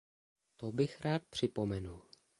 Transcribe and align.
To 0.57 0.71
bych 0.71 1.01
rád 1.01 1.21
připomenul. 1.29 2.01